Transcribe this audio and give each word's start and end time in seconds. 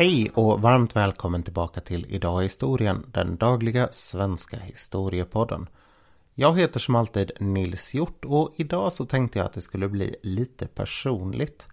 Hej 0.00 0.30
och 0.34 0.62
varmt 0.62 0.96
välkommen 0.96 1.42
tillbaka 1.42 1.80
till 1.80 2.06
Idag 2.08 2.40
i 2.40 2.44
historien, 2.44 3.06
den 3.12 3.36
dagliga 3.36 3.88
svenska 3.92 4.56
historiepodden. 4.56 5.68
Jag 6.34 6.58
heter 6.58 6.80
som 6.80 6.94
alltid 6.94 7.32
Nils 7.40 7.94
Hjort 7.94 8.24
och 8.24 8.54
idag 8.56 8.92
så 8.92 9.06
tänkte 9.06 9.38
jag 9.38 9.46
att 9.46 9.52
det 9.52 9.60
skulle 9.60 9.88
bli 9.88 10.16
lite 10.22 10.66
personligt. 10.66 11.66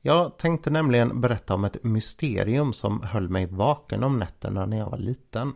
Jag 0.00 0.36
tänkte 0.38 0.70
nämligen 0.70 1.20
berätta 1.20 1.54
om 1.54 1.64
ett 1.64 1.84
mysterium 1.84 2.72
som 2.72 3.02
höll 3.02 3.28
mig 3.28 3.46
vaken 3.46 4.04
om 4.04 4.18
nätterna 4.18 4.66
när 4.66 4.78
jag 4.78 4.90
var 4.90 4.98
liten. 4.98 5.52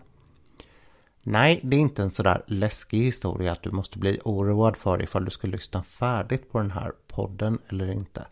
Nej, 1.22 1.60
det 1.62 1.76
är 1.76 1.80
inte 1.80 2.02
en 2.02 2.10
sådär 2.10 2.42
läskig 2.46 2.98
historia 2.98 3.52
att 3.52 3.62
du 3.62 3.70
måste 3.70 3.98
bli 3.98 4.20
oroad 4.24 4.76
för 4.76 5.02
ifall 5.02 5.24
du 5.24 5.30
ska 5.30 5.46
lyssna 5.48 5.82
färdigt 5.82 6.52
på 6.52 6.58
den 6.58 6.70
här 6.70 6.92
podden 7.08 7.58
eller 7.68 7.90
inte. 7.90 8.24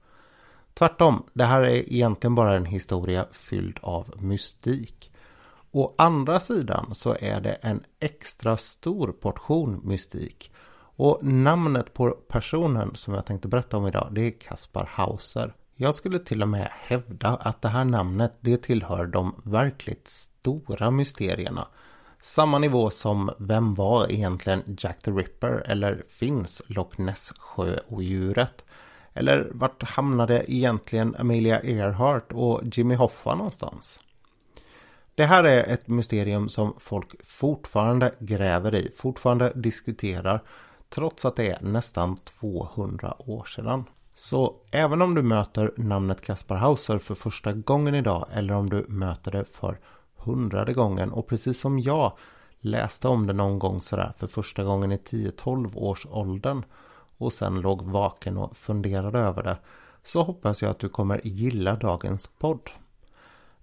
Tvärtom, 0.78 1.22
det 1.32 1.44
här 1.44 1.62
är 1.62 1.92
egentligen 1.92 2.34
bara 2.34 2.56
en 2.56 2.64
historia 2.64 3.26
fylld 3.32 3.78
av 3.82 4.14
mystik. 4.22 5.12
Å 5.70 5.94
andra 5.98 6.40
sidan 6.40 6.94
så 6.94 7.16
är 7.20 7.40
det 7.40 7.52
en 7.52 7.82
extra 8.00 8.56
stor 8.56 9.12
portion 9.12 9.80
mystik. 9.84 10.52
Och 10.78 11.18
namnet 11.22 11.94
på 11.94 12.10
personen 12.10 12.96
som 12.96 13.14
jag 13.14 13.26
tänkte 13.26 13.48
berätta 13.48 13.76
om 13.76 13.86
idag 13.86 14.08
det 14.12 14.20
är 14.20 14.30
Kaspar 14.30 14.90
Hauser. 14.92 15.54
Jag 15.74 15.94
skulle 15.94 16.18
till 16.18 16.42
och 16.42 16.48
med 16.48 16.68
hävda 16.72 17.28
att 17.28 17.62
det 17.62 17.68
här 17.68 17.84
namnet 17.84 18.32
det 18.40 18.62
tillhör 18.62 19.06
de 19.06 19.42
verkligt 19.44 20.08
stora 20.08 20.90
mysterierna. 20.90 21.68
Samma 22.22 22.58
nivå 22.58 22.90
som 22.90 23.30
vem 23.38 23.74
var 23.74 24.12
egentligen 24.12 24.76
Jack 24.78 25.02
the 25.02 25.10
Ripper 25.10 25.62
eller 25.66 26.02
finns 26.08 26.62
Loch 26.66 26.98
Ness 26.98 27.32
sjöodjuret? 27.38 28.65
Eller 29.16 29.50
vart 29.52 29.82
hamnade 29.82 30.52
egentligen 30.52 31.16
Amelia 31.18 31.60
Earhart 31.60 32.32
och 32.32 32.60
Jimmy 32.64 32.94
Hoffa 32.94 33.34
någonstans? 33.34 34.00
Det 35.14 35.24
här 35.24 35.44
är 35.44 35.64
ett 35.64 35.88
mysterium 35.88 36.48
som 36.48 36.74
folk 36.78 37.26
fortfarande 37.26 38.14
gräver 38.18 38.74
i, 38.74 38.92
fortfarande 38.96 39.52
diskuterar, 39.54 40.42
trots 40.88 41.24
att 41.24 41.36
det 41.36 41.50
är 41.50 41.60
nästan 41.60 42.16
200 42.16 43.14
år 43.18 43.44
sedan. 43.44 43.84
Så 44.14 44.54
även 44.70 45.02
om 45.02 45.14
du 45.14 45.22
möter 45.22 45.72
namnet 45.76 46.20
Kaspar 46.20 46.56
Hauser 46.56 46.98
för 46.98 47.14
första 47.14 47.52
gången 47.52 47.94
idag 47.94 48.26
eller 48.32 48.54
om 48.54 48.70
du 48.70 48.86
möter 48.88 49.30
det 49.30 49.44
för 49.44 49.78
hundrade 50.16 50.72
gången 50.72 51.12
och 51.12 51.26
precis 51.26 51.60
som 51.60 51.78
jag 51.78 52.12
läste 52.60 53.08
om 53.08 53.26
det 53.26 53.32
någon 53.32 53.58
gång 53.58 53.80
sådär 53.80 54.12
för 54.18 54.26
första 54.26 54.64
gången 54.64 54.92
i 54.92 54.96
10-12 54.96 55.76
års 55.76 56.06
åldern 56.10 56.64
och 57.18 57.32
sen 57.32 57.60
låg 57.60 57.82
vaken 57.82 58.36
och 58.36 58.56
funderade 58.56 59.18
över 59.18 59.42
det 59.42 59.58
så 60.02 60.22
hoppas 60.22 60.62
jag 60.62 60.70
att 60.70 60.78
du 60.78 60.88
kommer 60.88 61.20
gilla 61.24 61.76
dagens 61.76 62.30
podd. 62.38 62.70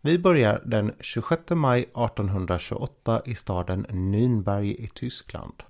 Vi 0.01 0.19
börjar 0.19 0.61
den 0.65 0.93
26 0.99 1.43
maj 1.49 1.79
1828 1.79 3.21
i 3.25 3.35
staden 3.35 3.85
Nürnberg 3.85 4.75
i 4.79 4.87
Tyskland. 4.87 5.63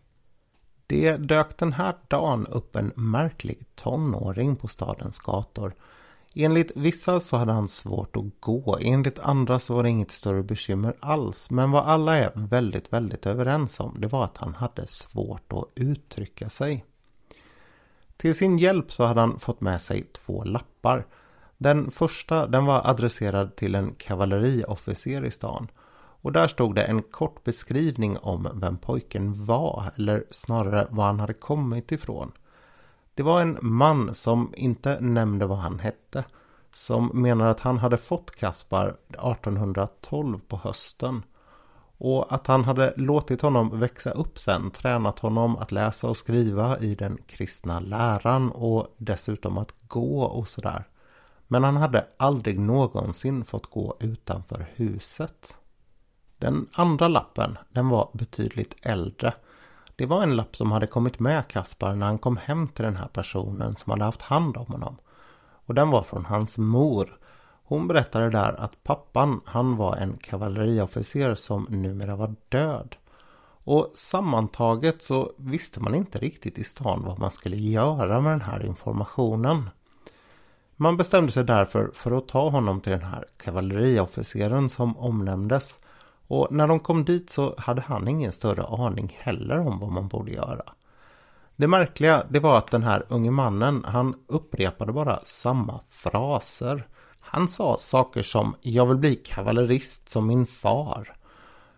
Det 0.88 1.18
dök 1.18 1.58
den 1.58 1.74
här 1.74 1.96
dagen 2.08 2.48
upp 2.48 2.76
en 2.76 2.92
märklig 2.96 3.66
tonåring 3.76 4.56
på 4.56 4.68
stadens 4.68 5.20
gator. 5.20 5.74
Enligt 6.36 6.72
vissa 6.76 7.20
så 7.20 7.38
hade 7.38 7.52
han 7.52 7.68
svårt 7.68 8.16
att 8.16 8.24
gå, 8.40 8.78
enligt 8.82 9.20
andra 9.20 9.60
så 9.60 9.76
var 9.76 9.84
det 9.84 9.90
inget 9.90 10.12
större 10.12 10.44
bekymmer 10.44 10.96
alls. 11.00 11.50
Men 11.50 11.72
vad 11.72 11.86
alla 11.86 12.18
är 12.18 12.32
väldigt, 12.36 12.94
väldigt 12.94 13.26
överens 13.26 13.80
om 13.80 13.96
det 14.02 14.08
var 14.08 14.24
att 14.24 14.38
han 14.38 14.54
hade 14.54 14.88
svårt 14.88 15.54
att 15.54 15.70
uttrycka 15.76 16.50
sig. 16.50 16.86
Till 18.18 18.36
sin 18.36 18.58
hjälp 18.58 18.92
så 18.92 19.06
hade 19.06 19.20
han 19.20 19.40
fått 19.40 19.62
med 19.62 19.82
sig 19.82 20.04
två 20.04 20.44
lappar. 20.44 21.06
Den 21.58 21.92
första 21.92 22.48
den 22.48 22.66
var 22.66 22.82
adresserad 22.90 23.56
till 23.56 23.76
en 23.76 23.96
kavalleriofficer 23.96 25.26
i 25.26 25.32
stan. 25.32 25.68
Och 26.24 26.32
där 26.32 26.48
stod 26.48 26.76
det 26.76 26.84
en 26.84 27.02
kort 27.02 27.44
beskrivning 27.44 28.18
om 28.18 28.48
vem 28.54 28.78
pojken 28.78 29.46
var, 29.46 29.92
eller 29.96 30.24
snarare 30.32 30.88
var 30.90 31.06
han 31.06 31.20
hade 31.20 31.34
kommit 31.34 31.92
ifrån. 31.92 32.32
Det 33.16 33.24
var 33.24 33.42
en 33.42 33.58
man 33.62 34.16
som 34.16 34.54
inte 34.58 35.00
nämnde 35.00 35.46
vad 35.46 35.58
han 35.58 35.80
hette. 35.80 36.24
Som 36.74 37.12
menar 37.14 37.46
att 37.46 37.60
han 37.60 37.78
hade 37.78 37.98
fått 37.98 38.36
Kaspar 38.36 38.88
1812 39.10 40.40
på 40.48 40.58
hösten. 40.58 41.24
Och 42.04 42.34
att 42.34 42.48
han 42.48 42.64
hade 42.64 42.94
låtit 42.98 43.42
honom 43.42 43.80
växa 43.80 44.12
upp 44.12 44.40
sen, 44.40 44.72
tränat 44.72 45.20
honom 45.20 45.58
att 45.58 45.72
läsa 45.72 46.10
och 46.10 46.18
skriva 46.18 46.80
i 46.80 46.96
den 46.96 47.18
kristna 47.28 47.80
läran 47.80 48.52
och 48.52 48.96
dessutom 48.98 49.58
att 49.58 49.74
gå 49.88 50.22
och 50.24 50.48
sådär. 50.48 50.84
Men 51.48 51.64
han 51.64 51.78
hade 51.78 52.06
aldrig 52.18 52.60
någonsin 52.60 53.46
fått 53.46 53.70
gå 53.70 53.98
utanför 54.00 54.66
huset. 54.76 55.58
Den 56.38 56.68
andra 56.74 57.08
lappen, 57.08 57.58
den 57.70 57.90
var 57.90 58.10
betydligt 58.14 58.76
äldre. 58.82 59.34
Det 59.96 60.06
var 60.06 60.24
en 60.24 60.36
lapp 60.36 60.56
som 60.56 60.72
hade 60.72 60.88
kommit 60.88 61.20
med 61.20 61.48
Kaspar 61.48 61.96
när 61.96 62.06
han 62.06 62.18
kom 62.18 62.38
hem 62.38 62.68
till 62.68 62.86
den 62.86 62.96
här 62.96 63.08
personen 63.08 63.76
som 63.76 63.92
hade 63.92 64.04
haft 64.04 64.22
hand 64.22 64.58
om 64.58 64.66
honom. 64.66 64.98
Och 65.66 65.76
den 65.76 65.90
var 65.90 66.04
från 66.04 66.26
hans 66.26 66.58
mor 66.58 67.18
hon 67.74 67.88
berättade 67.88 68.30
där 68.30 68.56
att 68.60 68.84
pappan, 68.84 69.42
han 69.46 69.78
var 69.78 69.96
en 69.96 70.18
kavalleriofficer 70.18 71.36
som 71.36 71.68
numera 71.70 72.16
var 72.16 72.36
död. 72.50 72.96
Och 73.64 73.92
sammantaget 73.94 75.04
så 75.04 75.32
visste 75.38 75.80
man 75.80 75.96
inte 75.96 76.18
riktigt 76.18 76.58
i 76.58 76.64
stan 76.64 77.04
vad 77.06 77.20
man 77.20 77.32
skulle 77.32 77.56
göra 77.58 78.22
med 78.22 78.32
den 78.32 78.42
här 78.42 78.66
informationen. 78.66 79.70
Man 80.76 80.98
bestämde 80.98 81.32
sig 81.32 81.44
därför 81.44 81.92
för 81.94 82.18
att 82.18 82.28
ta 82.28 82.50
honom 82.50 82.82
till 82.82 82.92
den 82.92 83.04
här 83.04 83.26
kavalleriofficeren 83.38 84.70
som 84.70 84.98
omnämndes. 84.98 85.76
Och 86.28 86.48
när 86.52 86.68
de 86.68 86.80
kom 86.80 87.06
dit 87.06 87.30
så 87.30 87.56
hade 87.58 87.82
han 87.82 88.08
ingen 88.08 88.32
större 88.32 88.64
aning 88.64 89.18
heller 89.20 89.60
om 89.60 89.80
vad 89.80 89.92
man 89.92 90.08
borde 90.08 90.32
göra. 90.32 90.64
Det 91.56 91.68
märkliga 91.68 92.26
det 92.30 92.40
var 92.40 92.58
att 92.58 92.72
den 92.72 92.84
här 92.84 93.06
unge 93.10 93.32
mannen 93.32 93.84
han 93.88 94.16
upprepade 94.28 94.94
bara 94.94 95.20
samma 95.24 95.80
fraser. 95.90 96.88
Han 97.34 97.48
sa 97.48 97.78
saker 97.78 98.24
som 98.24 98.56
jag 98.62 98.86
vill 98.86 98.98
bli 98.98 99.16
kavallerist 99.16 100.10
som 100.10 100.28
min 100.28 100.48
far. 100.48 101.16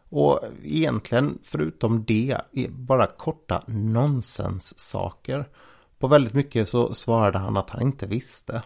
Och 0.09 0.39
egentligen 0.63 1.39
förutom 1.43 2.05
det 2.05 2.37
bara 2.69 3.05
korta 3.05 3.63
nonsens 3.67 4.79
saker. 4.79 5.49
På 5.99 6.07
väldigt 6.07 6.33
mycket 6.33 6.69
så 6.69 6.93
svarade 6.93 7.37
han 7.37 7.57
att 7.57 7.69
han 7.69 7.81
inte 7.81 8.05
visste. 8.05 8.63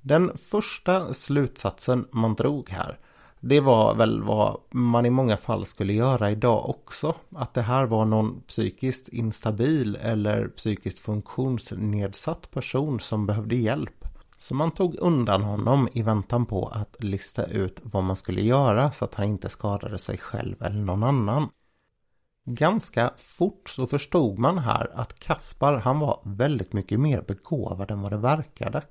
Den 0.00 0.38
första 0.38 1.14
slutsatsen 1.14 2.06
man 2.10 2.34
drog 2.34 2.70
här 2.70 2.98
det 3.40 3.60
var 3.60 3.94
väl 3.94 4.22
vad 4.22 4.60
man 4.70 5.06
i 5.06 5.10
många 5.10 5.36
fall 5.36 5.66
skulle 5.66 5.92
göra 5.92 6.30
idag 6.30 6.70
också. 6.70 7.14
Att 7.34 7.54
det 7.54 7.62
här 7.62 7.86
var 7.86 8.04
någon 8.04 8.40
psykiskt 8.40 9.08
instabil 9.08 9.98
eller 10.02 10.48
psykiskt 10.48 10.98
funktionsnedsatt 10.98 12.50
person 12.50 13.00
som 13.00 13.26
behövde 13.26 13.56
hjälp. 13.56 13.97
Så 14.38 14.54
man 14.54 14.70
tog 14.70 14.94
undan 14.98 15.42
honom 15.42 15.88
i 15.92 16.02
väntan 16.02 16.46
på 16.46 16.66
att 16.68 16.96
lista 17.04 17.44
ut 17.44 17.80
vad 17.82 18.04
man 18.04 18.16
skulle 18.16 18.40
göra 18.40 18.92
så 18.92 19.04
att 19.04 19.14
han 19.14 19.26
inte 19.26 19.48
skadade 19.48 19.98
sig 19.98 20.18
själv 20.18 20.62
eller 20.62 20.78
någon 20.78 21.02
annan. 21.04 21.48
Ganska 22.44 23.10
fort 23.16 23.68
så 23.68 23.86
förstod 23.86 24.38
man 24.38 24.58
här 24.58 24.90
att 24.94 25.18
Kaspar 25.18 25.74
han 25.74 25.98
var 25.98 26.20
väldigt 26.24 26.72
mycket 26.72 27.00
mer 27.00 27.22
begåvad 27.22 27.90
än 27.90 28.00
vad 28.00 28.12
det 28.12 28.18
verkade. 28.18 28.82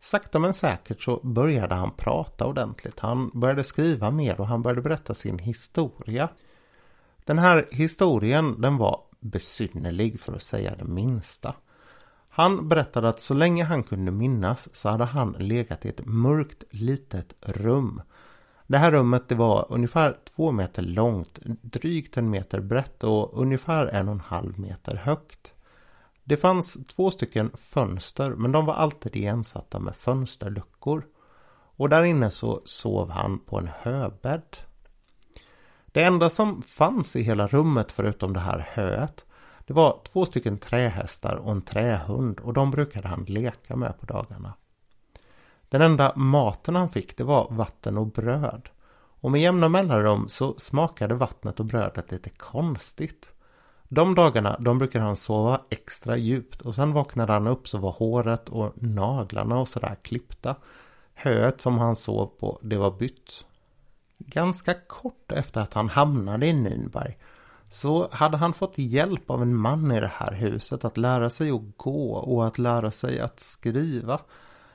Sakta 0.00 0.38
men 0.38 0.54
säkert 0.54 1.02
så 1.02 1.20
började 1.22 1.74
han 1.74 1.90
prata 1.90 2.46
ordentligt. 2.46 3.00
Han 3.00 3.30
började 3.34 3.64
skriva 3.64 4.10
mer 4.10 4.40
och 4.40 4.46
han 4.46 4.62
började 4.62 4.82
berätta 4.82 5.14
sin 5.14 5.38
historia. 5.38 6.28
Den 7.24 7.38
här 7.38 7.68
historien 7.70 8.60
den 8.60 8.76
var 8.76 9.00
besynnerlig 9.20 10.20
för 10.20 10.32
att 10.32 10.42
säga 10.42 10.74
det 10.78 10.84
minsta. 10.84 11.54
Han 12.36 12.68
berättade 12.68 13.08
att 13.08 13.20
så 13.20 13.34
länge 13.34 13.64
han 13.64 13.82
kunde 13.82 14.10
minnas 14.10 14.68
så 14.76 14.88
hade 14.88 15.04
han 15.04 15.36
legat 15.38 15.86
i 15.86 15.88
ett 15.88 16.06
mörkt 16.06 16.64
litet 16.70 17.34
rum. 17.40 18.02
Det 18.66 18.78
här 18.78 18.92
rummet 18.92 19.28
det 19.28 19.34
var 19.34 19.66
ungefär 19.68 20.16
två 20.36 20.52
meter 20.52 20.82
långt, 20.82 21.38
drygt 21.62 22.16
en 22.16 22.30
meter 22.30 22.60
brett 22.60 23.04
och 23.04 23.42
ungefär 23.42 23.86
en 23.86 24.08
och 24.08 24.14
en 24.14 24.20
halv 24.20 24.58
meter 24.58 24.96
högt. 24.96 25.52
Det 26.24 26.36
fanns 26.36 26.76
två 26.96 27.10
stycken 27.10 27.50
fönster 27.54 28.30
men 28.30 28.52
de 28.52 28.66
var 28.66 28.74
alltid 28.74 29.16
igensatta 29.16 29.78
med 29.78 29.96
fönsterluckor. 29.96 31.04
Och 31.76 31.88
där 31.88 32.02
inne 32.02 32.30
så 32.30 32.62
sov 32.64 33.10
han 33.10 33.38
på 33.38 33.58
en 33.58 33.70
höbädd. 33.78 34.56
Det 35.86 36.02
enda 36.02 36.30
som 36.30 36.62
fanns 36.62 37.16
i 37.16 37.22
hela 37.22 37.46
rummet 37.46 37.92
förutom 37.92 38.32
det 38.32 38.40
här 38.40 38.68
höet 38.72 39.25
det 39.66 39.72
var 39.72 40.00
två 40.12 40.26
stycken 40.26 40.58
trähästar 40.58 41.34
och 41.34 41.52
en 41.52 41.62
trähund 41.62 42.40
och 42.40 42.52
de 42.52 42.70
brukade 42.70 43.08
han 43.08 43.24
leka 43.24 43.76
med 43.76 44.00
på 44.00 44.06
dagarna. 44.06 44.54
Den 45.68 45.82
enda 45.82 46.12
maten 46.16 46.76
han 46.76 46.88
fick 46.88 47.16
det 47.16 47.24
var 47.24 47.46
vatten 47.50 47.98
och 47.98 48.06
bröd. 48.06 48.68
Och 49.20 49.30
med 49.30 49.40
jämna 49.40 49.68
mellanrum 49.68 50.28
så 50.28 50.54
smakade 50.58 51.14
vattnet 51.14 51.60
och 51.60 51.66
brödet 51.66 52.12
lite 52.12 52.30
konstigt. 52.30 53.32
De 53.88 54.14
dagarna 54.14 54.56
de 54.60 54.78
brukade 54.78 55.04
han 55.04 55.16
sova 55.16 55.60
extra 55.70 56.16
djupt 56.16 56.60
och 56.60 56.74
sen 56.74 56.92
vaknade 56.92 57.32
han 57.32 57.46
upp 57.46 57.68
så 57.68 57.78
var 57.78 57.92
håret 57.92 58.48
och 58.48 58.72
naglarna 58.82 59.58
och 59.58 59.68
sådär 59.68 59.96
klippta. 60.02 60.56
Höet 61.14 61.60
som 61.60 61.78
han 61.78 61.96
sov 61.96 62.26
på, 62.26 62.58
det 62.62 62.76
var 62.76 62.90
bytt. 62.90 63.44
Ganska 64.18 64.74
kort 64.74 65.32
efter 65.32 65.60
att 65.60 65.74
han 65.74 65.88
hamnade 65.88 66.46
i 66.46 66.52
Nynberg 66.52 67.18
så 67.68 68.08
hade 68.12 68.36
han 68.36 68.52
fått 68.52 68.78
hjälp 68.78 69.30
av 69.30 69.42
en 69.42 69.56
man 69.56 69.92
i 69.92 70.00
det 70.00 70.12
här 70.14 70.32
huset 70.32 70.84
att 70.84 70.96
lära 70.96 71.30
sig 71.30 71.50
att 71.50 71.76
gå 71.76 72.12
och 72.12 72.46
att 72.46 72.58
lära 72.58 72.90
sig 72.90 73.20
att 73.20 73.40
skriva. 73.40 74.20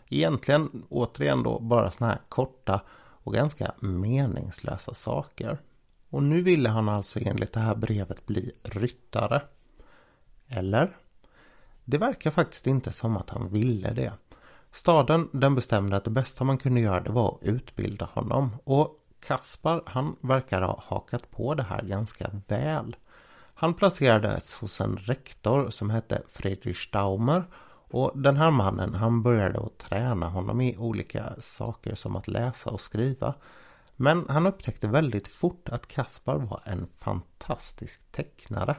Egentligen 0.09 0.83
återigen 0.89 1.43
då 1.43 1.59
bara 1.59 1.91
sådana 1.91 2.13
här 2.13 2.21
korta 2.29 2.81
och 3.23 3.33
ganska 3.33 3.71
meningslösa 3.79 4.93
saker. 4.93 5.57
Och 6.09 6.23
nu 6.23 6.41
ville 6.41 6.69
han 6.69 6.89
alltså 6.89 7.19
enligt 7.21 7.53
det 7.53 7.59
här 7.59 7.75
brevet 7.75 8.25
bli 8.25 8.51
ryttare. 8.63 9.41
Eller? 10.47 10.91
Det 11.85 11.97
verkar 11.97 12.31
faktiskt 12.31 12.67
inte 12.67 12.91
som 12.91 13.17
att 13.17 13.29
han 13.29 13.49
ville 13.49 13.93
det. 13.93 14.13
Staden 14.71 15.29
den 15.31 15.55
bestämde 15.55 15.95
att 15.95 16.03
det 16.03 16.11
bästa 16.11 16.43
man 16.43 16.57
kunde 16.57 16.81
göra 16.81 16.99
det 16.99 17.11
var 17.11 17.29
att 17.29 17.47
utbilda 17.47 18.05
honom 18.05 18.55
och 18.63 19.00
Kaspar 19.27 19.83
han 19.85 20.15
verkar 20.21 20.61
ha 20.61 20.83
hakat 20.87 21.31
på 21.31 21.53
det 21.53 21.63
här 21.63 21.81
ganska 21.81 22.31
väl. 22.47 22.95
Han 23.53 23.73
placerades 23.73 24.53
hos 24.53 24.81
en 24.81 24.97
rektor 24.97 25.69
som 25.69 25.89
hette 25.89 26.21
Friedrich 26.33 26.87
Staumer 26.87 27.43
och 27.91 28.11
den 28.15 28.37
här 28.37 28.51
mannen 28.51 28.93
han 28.93 29.23
började 29.23 29.59
att 29.59 29.77
träna 29.77 30.29
honom 30.29 30.61
i 30.61 30.77
olika 30.77 31.35
saker 31.39 31.95
som 31.95 32.15
att 32.15 32.27
läsa 32.27 32.69
och 32.69 32.81
skriva. 32.81 33.33
Men 33.95 34.25
han 34.29 34.47
upptäckte 34.47 34.87
väldigt 34.87 35.27
fort 35.27 35.69
att 35.69 35.87
Kaspar 35.87 36.35
var 36.35 36.61
en 36.65 36.87
fantastisk 36.99 38.11
tecknare. 38.11 38.75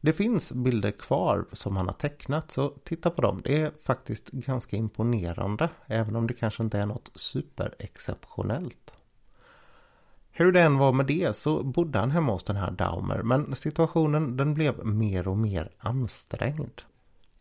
Det 0.00 0.12
finns 0.12 0.52
bilder 0.52 0.90
kvar 0.90 1.46
som 1.52 1.76
han 1.76 1.86
har 1.86 1.94
tecknat 1.94 2.50
så 2.50 2.68
titta 2.84 3.10
på 3.10 3.22
dem. 3.22 3.40
Det 3.44 3.62
är 3.62 3.72
faktiskt 3.84 4.30
ganska 4.30 4.76
imponerande 4.76 5.68
även 5.86 6.16
om 6.16 6.26
det 6.26 6.34
kanske 6.34 6.62
inte 6.62 6.78
är 6.78 6.86
något 6.86 7.10
superexceptionellt. 7.14 8.97
Hur 10.38 10.52
det 10.52 10.60
än 10.60 10.78
var 10.78 10.92
med 10.92 11.06
det 11.06 11.36
så 11.36 11.62
bodde 11.62 11.98
han 11.98 12.10
hemma 12.10 12.32
hos 12.32 12.44
den 12.44 12.56
här 12.56 12.70
Daumer 12.70 13.22
men 13.22 13.54
situationen 13.54 14.36
den 14.36 14.54
blev 14.54 14.86
mer 14.86 15.28
och 15.28 15.36
mer 15.36 15.70
ansträngd. 15.78 16.82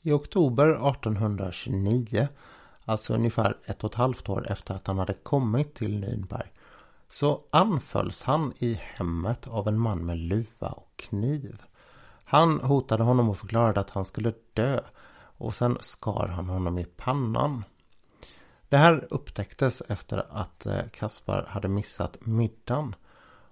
I 0.02 0.12
oktober 0.12 0.70
1829, 0.70 2.28
alltså 2.86 3.14
ungefär 3.14 3.58
ett 3.66 3.84
och 3.84 3.92
ett 3.92 3.98
halvt 3.98 4.30
år 4.30 4.52
efter 4.52 4.74
att 4.74 4.88
han 4.88 4.98
hade 4.98 5.14
kommit 5.14 5.76
till 5.76 6.04
Nürnberg, 6.04 6.48
så 7.10 7.42
anfölls 7.50 8.24
han 8.24 8.54
i 8.58 8.80
hemmet 8.82 9.48
av 9.48 9.68
en 9.68 9.80
man 9.80 10.06
med 10.06 10.18
luva 10.18 10.68
och 10.68 10.92
kniv. 10.96 11.62
Han 12.24 12.60
hotade 12.62 13.04
honom 13.04 13.30
och 13.30 13.38
förklarade 13.38 13.80
att 13.80 13.90
han 13.90 14.06
skulle 14.06 14.34
dö 14.54 14.80
och 15.38 15.56
sen 15.56 15.78
skar 15.80 16.28
han 16.28 16.50
honom 16.50 16.78
i 16.78 16.86
pannan. 16.86 17.64
Det 18.70 18.78
här 18.78 19.08
upptäcktes 19.10 19.82
efter 19.88 20.26
att 20.30 20.66
eh, 20.66 20.82
Kaspar 20.94 21.46
hade 21.50 21.68
missat 21.68 22.18
middagen. 22.20 22.96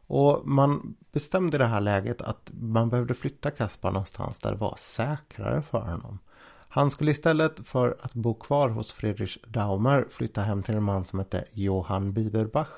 Och 0.07 0.47
man 0.47 0.95
bestämde 1.11 1.57
i 1.57 1.59
det 1.59 1.65
här 1.65 1.81
läget 1.81 2.21
att 2.21 2.51
man 2.53 2.89
behövde 2.89 3.13
flytta 3.13 3.51
Kaspar 3.51 3.91
någonstans 3.91 4.39
där 4.39 4.51
det 4.51 4.57
var 4.57 4.75
säkrare 4.77 5.61
för 5.61 5.79
honom. 5.79 6.19
Han 6.75 6.91
skulle 6.91 7.11
istället 7.11 7.67
för 7.67 7.97
att 8.01 8.13
bo 8.13 8.33
kvar 8.33 8.69
hos 8.69 8.93
Friedrich 8.93 9.37
Daumer 9.47 10.07
flytta 10.11 10.41
hem 10.41 10.63
till 10.63 10.75
en 10.75 10.83
man 10.83 11.05
som 11.05 11.19
hette 11.19 11.45
Johann 11.53 12.13
Biberbach. 12.13 12.69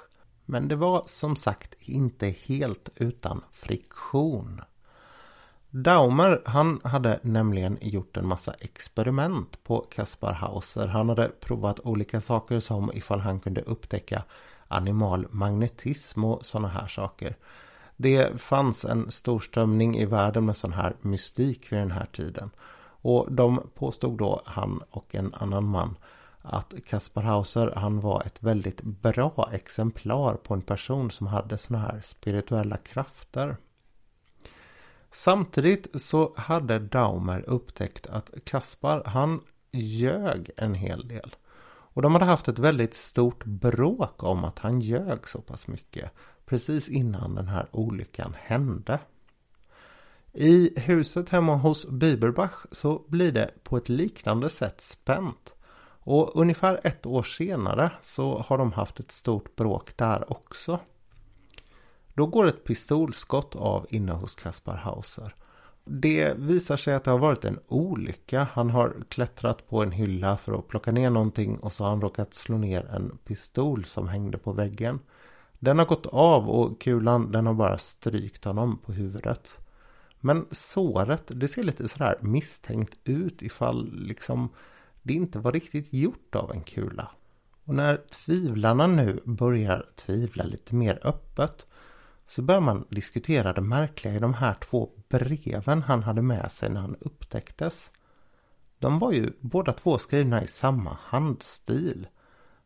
Men 0.46 0.68
det 0.68 0.76
var 0.76 1.04
som 1.06 1.36
sagt 1.36 1.76
inte 1.80 2.28
helt 2.28 2.90
utan 2.96 3.44
friktion. 3.52 4.62
Daumer 5.70 6.42
han 6.46 6.82
hade 6.84 7.20
nämligen 7.22 7.78
gjort 7.82 8.18
en 8.18 8.28
massa 8.28 8.54
experiment 8.54 9.64
på 9.64 9.80
Kaspar 9.80 10.34
Hauser. 10.34 10.88
Han 10.88 11.10
hade 11.10 11.28
provat 11.28 11.80
olika 11.80 12.22
saker 12.22 12.60
som 12.60 12.92
ifall 12.94 13.20
han 13.20 13.40
kunde 13.40 13.62
upptäcka 13.62 14.24
animal 14.68 15.28
magnetism 15.30 16.24
och 16.24 16.46
sådana 16.46 16.68
här 16.68 16.88
saker. 16.88 17.36
Det 17.98 18.42
fanns 18.42 18.86
en 18.86 19.12
stor 19.12 19.40
strömning 19.40 19.98
i 19.98 20.06
världen 20.06 20.46
med 20.46 20.58
sån 20.58 20.74
här 20.74 20.96
mystik 21.02 21.72
vid 21.72 21.80
den 21.80 21.92
här 21.92 22.06
tiden. 22.06 22.50
Och 23.02 23.28
de 23.32 23.70
påstod 23.76 24.18
då, 24.18 24.42
han 24.46 24.82
och 24.90 25.16
en 25.16 25.34
annan 25.34 25.68
man, 25.68 25.98
att 26.42 26.74
Kaspar 26.86 27.22
Hauser 27.22 27.74
han 27.76 28.00
var 28.00 28.22
ett 28.26 28.44
väldigt 28.44 28.82
bra 28.82 29.50
exemplar 29.52 30.34
på 30.34 30.54
en 30.54 30.62
person 30.62 31.12
som 31.12 31.28
hade 31.28 31.58
såna 31.58 31.80
här 31.80 32.02
spirituella 32.04 32.78
krafter. 32.78 33.58
Samtidigt 35.12 36.02
så 36.02 36.34
hade 36.38 36.80
Daumer 36.80 37.50
upptäckt 37.50 38.08
att 38.08 38.32
Kaspar 38.44 39.04
han 39.06 39.42
ljög 39.72 40.50
en 40.58 40.74
hel 40.74 41.08
del. 41.08 41.36
Och 41.68 42.02
de 42.02 42.14
hade 42.14 42.26
haft 42.26 42.48
ett 42.48 42.60
väldigt 42.60 42.94
stort 42.94 43.46
bråk 43.46 44.24
om 44.24 44.44
att 44.44 44.60
han 44.60 44.80
ljög 44.80 45.28
så 45.28 45.42
pass 45.42 45.68
mycket 45.68 46.12
precis 46.46 46.90
innan 46.90 47.36
den 47.36 47.48
här 47.48 47.68
olyckan 47.72 48.36
hände. 48.40 49.00
I 50.34 50.80
huset 50.80 51.30
hemma 51.30 51.56
hos 51.56 51.90
Biberbach 51.90 52.66
så 52.72 53.06
blir 53.08 53.32
det 53.32 53.52
på 53.64 53.78
ett 53.78 53.90
liknande 53.90 54.50
sätt 54.50 54.82
spänt. 54.82 55.56
Och 56.00 56.36
ungefär 56.36 56.82
ett 56.84 57.06
år 57.06 57.24
senare 57.24 57.92
så 58.02 58.40
har 58.40 58.58
de 58.58 58.72
haft 58.72 59.00
ett 59.00 59.12
stort 59.12 59.56
bråk 59.56 59.98
där 59.98 60.32
också. 60.32 60.80
Då 62.18 62.26
går 62.26 62.48
ett 62.48 62.64
pistolskott 62.64 63.56
av 63.56 63.86
inne 63.90 64.12
hos 64.12 64.36
Kaspar 64.36 64.76
Hauser. 64.76 65.36
Det 65.86 66.34
visar 66.38 66.78
sig 66.78 66.94
att 66.94 67.04
det 67.04 67.12
har 67.12 67.18
varit 67.18 67.46
en 67.46 67.60
olycka. 67.68 68.48
Han 68.54 68.70
har 68.70 68.96
klättrat 69.10 69.70
på 69.70 69.84
en 69.84 69.92
hylla 69.92 70.38
för 70.38 70.60
att 70.60 70.68
plocka 70.68 70.92
ner 70.92 71.10
någonting 71.10 71.58
och 71.58 71.74
så 71.74 71.84
har 71.84 71.90
han 71.90 72.02
råkat 72.02 72.34
slå 72.34 72.58
ner 72.58 72.86
en 72.86 73.18
pistol 73.26 73.86
som 73.86 74.08
hängde 74.08 74.38
på 74.38 74.52
väggen. 74.52 75.00
Den 75.60 75.80
har 75.80 75.86
gått 75.86 76.06
av 76.06 76.50
och 76.50 76.82
kulan 76.82 77.32
den 77.32 77.48
har 77.48 77.54
bara 77.54 77.78
strykt 77.78 78.46
honom 78.46 78.78
på 78.78 78.92
huvudet. 78.92 79.60
Men 80.20 80.46
såret 80.52 81.24
det 81.28 81.48
ser 81.48 81.64
lite 81.64 81.88
sådär 81.88 82.18
misstänkt 82.22 83.00
ut 83.04 83.42
ifall 83.42 83.92
liksom 83.94 84.50
det 85.02 85.14
inte 85.14 85.40
var 85.40 85.52
riktigt 85.52 85.94
gjort 85.94 86.36
av 86.36 86.52
en 86.52 86.62
kula. 86.62 87.10
Och 87.66 87.76
när 87.76 87.98
tvivlarna 87.98 88.88
nu 88.88 89.22
börjar 89.26 89.86
tvivla 89.96 90.44
lite 90.44 90.76
mer 90.76 91.00
öppet 91.04 91.67
så 92.28 92.42
börjar 92.42 92.62
man 92.62 92.86
diskutera 92.90 93.54
det 93.54 93.62
märkliga 93.62 94.14
i 94.14 94.20
de 94.20 94.34
här 94.34 94.54
två 94.54 94.90
breven 95.10 95.82
han 95.82 96.04
hade 96.04 96.22
med 96.22 96.52
sig 96.52 96.70
när 96.70 96.82
han 96.82 96.96
upptäcktes. 97.00 97.92
De 98.80 99.00
var 99.00 99.12
ju 99.12 99.32
båda 99.40 99.74
två 99.74 99.98
skrivna 99.98 100.44
i 100.44 100.48
samma 100.48 100.98
handstil. 101.02 102.08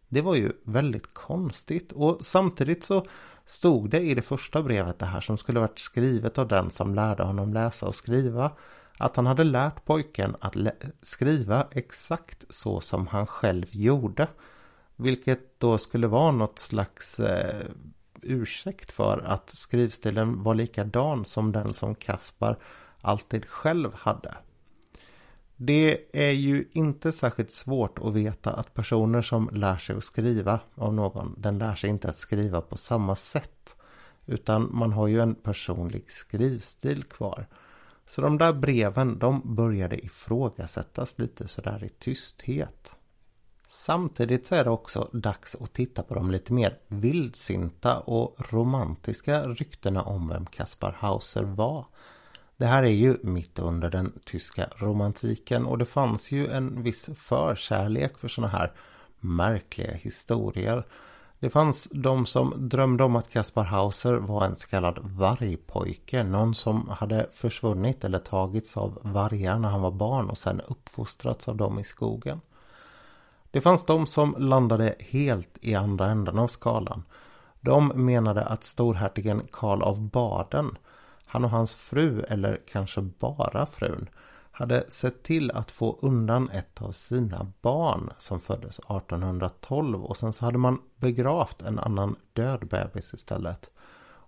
Det 0.08 0.22
var 0.22 0.36
ju 0.36 0.52
väldigt 0.64 1.14
konstigt 1.14 1.92
och 1.92 2.18
samtidigt 2.22 2.84
så 2.84 3.06
stod 3.46 3.90
det 3.90 4.00
i 4.00 4.16
det 4.16 4.22
första 4.22 4.62
brevet 4.62 5.00
det 5.00 5.06
här 5.06 5.22
som 5.22 5.38
skulle 5.38 5.60
varit 5.60 5.80
skrivet 5.80 6.38
av 6.38 6.48
den 6.48 6.70
som 6.70 6.96
lärde 6.96 7.24
honom 7.24 7.54
läsa 7.54 7.88
och 7.88 7.96
skriva 7.96 8.52
att 8.98 9.16
han 9.16 9.26
hade 9.26 9.44
lärt 9.44 9.86
pojken 9.86 10.36
att 10.40 10.56
skriva 11.02 11.68
exakt 11.72 12.46
så 12.50 12.82
som 12.82 13.08
han 13.08 13.28
själv 13.28 13.66
gjorde. 13.72 14.28
Vilket 14.96 15.60
då 15.60 15.78
skulle 15.78 16.08
vara 16.08 16.32
något 16.32 16.60
slags 16.60 17.20
eh, 17.20 17.68
ursäkt 18.22 18.92
för 18.92 19.24
att 19.26 19.50
skrivstilen 19.50 20.44
var 20.44 20.56
likadan 20.56 21.26
som 21.26 21.52
den 21.52 21.74
som 21.74 21.96
Kaspar 21.96 22.58
alltid 23.02 23.46
själv 23.46 23.94
hade. 23.94 24.36
Det 25.56 26.00
är 26.14 26.32
ju 26.32 26.70
inte 26.72 27.12
särskilt 27.12 27.52
svårt 27.52 28.00
att 28.00 28.14
veta 28.14 28.52
att 28.54 28.74
personer 28.74 29.22
som 29.22 29.50
lär 29.52 29.78
sig 29.78 29.96
att 29.96 30.04
skriva 30.04 30.60
av 30.76 30.94
någon, 30.94 31.36
den 31.38 31.58
lär 31.58 31.76
sig 31.76 31.90
inte 31.90 32.10
att 32.10 32.18
skriva 32.18 32.62
på 32.62 32.78
samma 32.78 33.16
sätt. 33.16 33.76
Utan 34.26 34.70
man 34.72 34.94
har 34.94 35.08
ju 35.08 35.22
en 35.22 35.36
personlig 35.36 36.12
skrivstil 36.12 37.04
kvar. 37.04 37.48
Så 38.06 38.22
de 38.22 38.38
där 38.38 38.54
breven, 38.54 39.20
de 39.20 39.56
började 39.56 40.06
ifrågasättas 40.06 41.20
lite 41.20 41.48
sådär 41.48 41.84
i 41.84 41.90
tysthet. 41.90 42.98
Samtidigt 43.74 44.46
så 44.46 44.56
är 44.56 44.64
det 44.64 44.70
också 44.70 45.10
dags 45.14 45.56
att 45.56 45.74
titta 45.74 46.04
på 46.04 46.14
de 46.14 46.32
lite 46.32 46.54
mer 46.54 46.78
vildsinta 46.88 48.00
och 48.00 48.52
romantiska 48.52 49.44
ryktena 49.48 50.02
om 50.02 50.28
vem 50.28 50.46
Kaspar 50.46 50.98
Hauser 51.00 51.44
var. 51.44 51.86
Det 52.58 52.66
här 52.66 52.84
är 52.84 52.90
ju 52.90 53.18
mitt 53.24 53.60
under 53.60 53.90
den 53.90 54.20
tyska 54.26 54.70
romantiken 54.78 55.66
och 55.66 55.78
det 55.78 55.86
fanns 55.86 56.32
ju 56.32 56.48
en 56.48 56.84
viss 56.84 57.10
förkärlek 57.16 58.18
för 58.18 58.28
sådana 58.28 58.54
här 58.54 58.72
märkliga 59.20 59.94
historier. 59.94 60.84
Det 61.40 61.50
fanns 61.50 61.88
de 61.92 62.26
som 62.26 62.70
drömde 62.70 63.04
om 63.04 63.16
att 63.16 63.30
Kaspar 63.30 63.64
Hauser 63.64 64.14
var 64.14 64.46
en 64.46 64.56
så 64.56 64.68
kallad 64.68 65.00
vargpojke. 65.04 66.24
Någon 66.24 66.56
som 66.56 66.90
hade 66.90 67.30
försvunnit 67.34 68.04
eller 68.04 68.20
tagits 68.20 68.78
av 68.78 69.00
vargar 69.02 69.60
när 69.60 69.70
han 69.70 69.82
var 69.82 69.92
barn 69.92 70.30
och 70.30 70.38
sen 70.38 70.62
uppfostrats 70.62 71.48
av 71.48 71.56
dem 71.58 71.80
i 71.80 71.84
skogen. 71.84 72.42
Det 73.52 73.62
fanns 73.62 73.86
de 73.86 74.06
som 74.06 74.36
landade 74.38 74.96
helt 75.00 75.58
i 75.62 75.76
andra 75.76 76.12
änden 76.12 76.40
av 76.40 76.48
skalan. 76.48 77.04
De 77.62 77.88
menade 77.88 78.46
att 78.46 78.64
storhertigen 78.64 79.42
Karl 79.52 79.82
av 79.82 80.02
Baden, 80.02 80.78
han 81.26 81.44
och 81.44 81.50
hans 81.50 81.76
fru, 81.76 82.22
eller 82.22 82.60
kanske 82.72 83.02
bara 83.02 83.66
frun, 83.66 84.10
hade 84.52 84.90
sett 84.90 85.24
till 85.24 85.52
att 85.52 85.72
få 85.72 86.00
undan 86.02 86.50
ett 86.50 86.82
av 86.82 86.92
sina 86.92 87.52
barn 87.62 88.14
som 88.18 88.40
föddes 88.40 88.80
1812 88.80 90.06
och 90.06 90.18
sen 90.18 90.34
så 90.34 90.46
hade 90.46 90.58
man 90.58 90.82
begravt 90.96 91.62
en 91.62 91.80
annan 91.80 92.16
död 92.34 92.68
bebis 92.68 93.14
istället. 93.14 93.70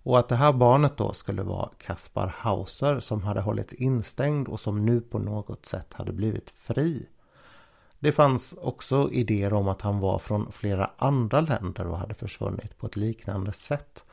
Och 0.05 0.19
att 0.19 0.29
det 0.29 0.35
här 0.35 0.53
barnet 0.53 0.97
då 0.97 1.13
skulle 1.13 1.43
vara 1.43 1.69
Kaspar 1.77 2.35
Hauser 2.37 2.99
som 2.99 3.23
hade 3.23 3.41
hållits 3.41 3.73
instängd 3.73 4.47
och 4.47 4.59
som 4.59 4.85
nu 4.85 5.01
på 5.01 5.19
något 5.19 5.65
sätt 5.65 5.93
hade 5.93 6.13
blivit 6.13 6.49
fri. 6.49 7.07
Det 8.03 8.11
fanns 8.11 8.55
också 8.61 9.09
idéer 9.11 9.53
om 9.53 9.67
att 9.67 9.81
han 9.81 9.99
var 9.99 10.19
från 10.19 10.51
flera 10.51 10.89
andra 10.97 11.41
länder 11.41 11.87
och 11.87 11.97
hade 11.97 12.13
försvunnit 12.13 12.77
på 12.77 12.85
ett 12.85 12.95
liknande 12.95 13.51
sätt. 13.51 14.05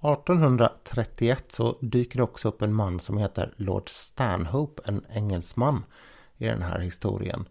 1831 0.00 1.44
så 1.52 1.76
dyker 1.80 2.16
det 2.16 2.22
också 2.22 2.48
upp 2.48 2.62
en 2.62 2.74
man 2.74 3.00
som 3.00 3.18
heter 3.18 3.54
Lord 3.56 3.88
Stanhope, 3.88 4.82
en 4.84 5.04
engelsman 5.10 5.84
i 6.36 6.46
den 6.46 6.62
här 6.62 6.78
historien. 6.78 7.48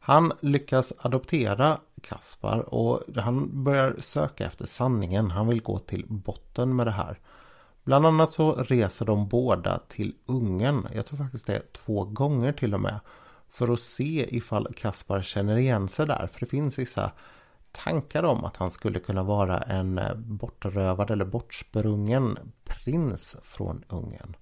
Han 0.00 0.32
lyckas 0.40 0.92
adoptera 0.98 1.80
Kaspar 2.02 2.74
och 2.74 3.02
han 3.16 3.64
börjar 3.64 3.96
söka 3.98 4.46
efter 4.46 4.66
sanningen. 4.66 5.30
Han 5.30 5.48
vill 5.48 5.62
gå 5.62 5.78
till 5.78 6.04
botten 6.08 6.76
med 6.76 6.86
det 6.86 6.90
här. 6.90 7.18
Bland 7.84 8.06
annat 8.06 8.30
så 8.30 8.52
reser 8.52 9.06
de 9.06 9.28
båda 9.28 9.80
till 9.88 10.14
Ungern. 10.26 10.88
Jag 10.94 11.06
tror 11.06 11.18
faktiskt 11.18 11.46
det 11.46 11.56
är 11.56 11.62
två 11.72 12.04
gånger 12.04 12.52
till 12.52 12.74
och 12.74 12.80
med. 12.80 13.00
För 13.56 13.72
att 13.72 13.80
se 13.80 14.36
ifall 14.36 14.74
Kaspar 14.76 15.22
känner 15.22 15.56
igen 15.56 15.88
sig 15.88 16.06
där. 16.06 16.28
För 16.32 16.40
det 16.40 16.46
finns 16.46 16.78
vissa 16.78 17.12
tankar 17.72 18.22
om 18.22 18.44
att 18.44 18.56
han 18.56 18.70
skulle 18.70 18.98
kunna 18.98 19.22
vara 19.22 19.58
en 19.58 19.98
eh, 19.98 20.14
bortrövad 20.14 21.10
eller 21.10 21.24
bortsprungen 21.24 22.38
prins 22.64 23.36
från 23.42 23.84
Ungern. 23.88 24.36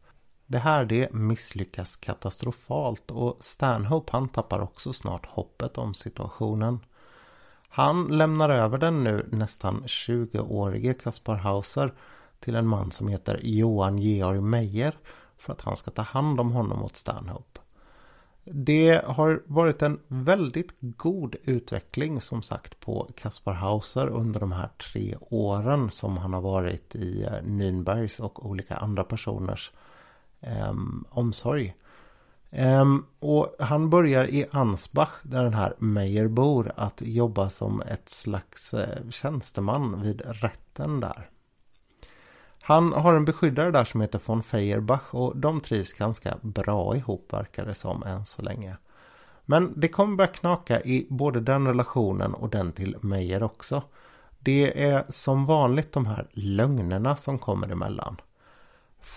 Det 0.47 0.59
här 0.59 0.85
det 0.85 1.12
misslyckas 1.12 1.97
katastrofalt 1.97 3.11
och 3.11 3.37
Stanhope 3.40 4.12
han 4.12 4.28
tappar 4.28 4.61
också 4.61 4.92
snart 4.92 5.26
hoppet 5.26 5.78
om 5.78 5.94
situationen. 5.94 6.78
Han 7.68 8.06
lämnar 8.06 8.50
över 8.50 8.78
den 8.78 9.04
nu 9.04 9.28
nästan 9.33 9.85
20-årige 9.85 10.94
Kaspar 10.94 11.37
Hauser 11.37 11.94
till 12.40 12.54
en 12.54 12.66
man 12.66 12.90
som 12.90 13.09
heter 13.09 13.40
Johan 13.42 13.99
Georg 13.99 14.40
Meyer 14.40 14.99
för 15.37 15.52
att 15.52 15.61
han 15.61 15.76
ska 15.76 15.90
ta 15.90 16.02
hand 16.02 16.40
om 16.40 16.52
honom 16.52 16.83
åt 16.83 16.97
Stanhope. 16.97 17.61
Det 18.44 19.04
har 19.06 19.42
varit 19.46 19.82
en 19.82 20.00
väldigt 20.08 20.74
god 20.80 21.36
utveckling 21.44 22.20
som 22.20 22.42
sagt 22.42 22.80
på 22.80 23.10
Kaspar 23.16 23.52
Hauser 23.52 24.08
under 24.08 24.40
de 24.40 24.52
här 24.52 24.68
tre 24.92 25.16
åren 25.20 25.90
som 25.90 26.16
han 26.16 26.32
har 26.32 26.40
varit 26.40 26.94
i 26.94 27.28
Nynbergs 27.42 28.20
Nürnbergs 28.20 28.20
och 28.20 28.46
olika 28.46 28.76
andra 28.76 29.04
personers 29.04 29.72
eh, 30.40 30.74
omsorg. 31.10 31.74
Eh, 32.50 32.84
och 33.18 33.56
han 33.58 33.90
börjar 33.90 34.26
i 34.26 34.46
Ansbach 34.50 35.12
där 35.22 35.44
den 35.44 35.54
här 35.54 35.74
Meyer 35.78 36.28
bor 36.28 36.72
att 36.76 37.02
jobba 37.02 37.50
som 37.50 37.80
ett 37.80 38.08
slags 38.08 38.74
eh, 38.74 39.10
tjänsteman 39.10 40.02
vid 40.02 40.22
rätten 40.24 41.00
där. 41.00 41.30
Han 42.66 42.92
har 42.92 43.14
en 43.14 43.25
beskyddare 43.25 43.71
där 43.71 43.85
som 43.85 44.00
heter 44.00 44.21
von 44.25 44.42
Feuerbach 44.42 45.14
och 45.14 45.37
de 45.37 45.61
trivs 45.61 45.92
ganska 45.92 46.35
bra 46.42 46.97
ihop 46.97 47.33
verkar 47.33 47.66
det 47.66 47.75
som 47.75 48.02
än 48.02 48.26
så 48.26 48.42
länge. 48.42 48.76
Men 49.44 49.80
det 49.80 49.88
kommer 49.88 50.16
börja 50.16 50.28
knaka 50.28 50.80
i 50.80 51.06
både 51.11 51.40
den 51.40 51.66
relationen 51.66 52.35
och 52.35 52.49
den 52.49 52.73
till 52.73 52.97
Meyer 53.00 53.42
också. 53.42 53.83
Det 54.38 54.85
är 54.85 55.04
som 55.09 55.47
vanligt 55.47 55.92
de 55.92 56.06
här 56.06 56.26
lögnerna 56.33 57.16
som 57.16 57.38
kommer 57.38 57.68
emellan. 57.68 58.16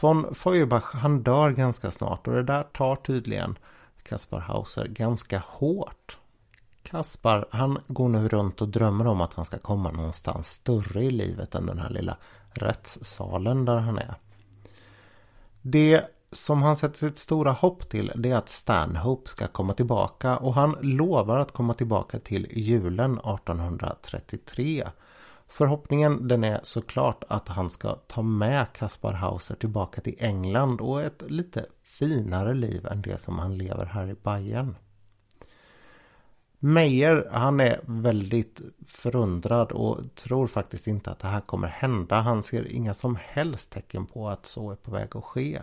Von 0.02 0.36
Feuerbach 0.36 0.94
han 0.94 1.24
dör 1.24 1.52
ganska 1.52 1.92
snart 1.92 2.28
och 2.28 2.34
det 2.34 2.44
där 2.44 2.64
tar 2.64 2.96
tydligen 2.96 3.58
Kaspar 4.04 4.40
Hauser 4.40 4.88
ganska 4.88 5.44
hårt. 5.48 6.18
Kaspar 6.84 7.46
han 7.52 7.80
går 7.88 8.10
nu 8.10 8.28
runt 8.28 8.62
och 8.62 8.70
drömmer 8.70 9.08
om 9.08 9.22
att 9.22 9.34
han 9.34 9.46
ska 9.46 9.58
komma 9.58 9.92
någonstans 9.92 10.50
större 10.50 11.04
i 11.04 11.12
livet 11.12 11.56
än 11.56 11.66
den 11.66 11.80
här 11.80 11.90
lilla 11.90 12.18
rättssalen 12.58 13.66
där 13.66 13.78
han 13.78 13.98
är. 13.98 14.16
Det 15.62 16.04
som 16.32 16.62
han 16.62 16.78
sätter 16.78 16.98
sitt 16.98 17.18
stora 17.18 17.52
hopp 17.52 17.90
till 17.90 18.12
det 18.16 18.32
är 18.32 18.38
att 18.38 18.50
Stanhope 18.50 19.30
ska 19.30 19.48
komma 19.48 19.74
tillbaka 19.74 20.38
och 20.38 20.54
han 20.54 20.76
lovar 20.82 21.40
att 21.40 21.52
komma 21.52 21.74
tillbaka 21.74 22.20
till 22.20 22.48
julen 22.52 23.18
1833. 23.18 24.88
Förhoppningen 25.48 26.28
den 26.28 26.44
är 26.44 26.60
såklart 26.64 27.24
att 27.28 27.48
han 27.48 27.70
ska 27.70 27.96
ta 27.96 28.22
med 28.22 28.66
Kaspar 28.74 29.14
Hauser 29.14 29.56
tillbaka 29.56 30.02
till 30.02 30.16
England 30.20 30.82
och 30.82 31.02
ett 31.02 31.24
lite 31.28 31.66
finare 31.84 32.54
liv 32.54 32.88
än 32.92 33.02
det 33.02 33.22
som 33.22 33.40
han 33.40 33.58
lever 33.58 33.86
här 33.86 34.08
i 34.10 34.16
Bayern. 34.24 34.76
Meyer, 36.60 37.30
han 37.32 37.60
är 37.60 37.80
väldigt 37.86 38.62
förundrad 38.88 39.72
och 39.72 40.16
tror 40.16 40.48
faktiskt 40.48 40.88
inte 40.88 41.12
att 41.12 41.20
det 41.20 41.28
här 41.28 41.42
kommer 41.42 41.68
hända. 41.68 42.16
Han 42.16 42.44
ser 42.44 42.72
inga 42.72 42.94
som 42.94 43.18
helst 43.22 43.72
tecken 43.72 44.06
på 44.06 44.30
att 44.30 44.46
så 44.46 44.72
är 44.72 44.76
på 44.76 44.92
väg 44.92 45.16
att 45.16 45.24
ske. 45.24 45.62